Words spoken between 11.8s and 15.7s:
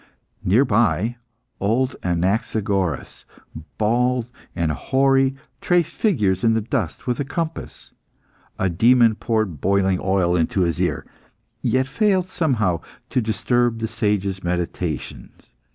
failed, however, to disturb the sage's meditations.